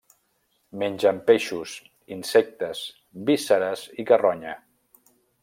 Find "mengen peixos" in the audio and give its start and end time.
0.83-1.73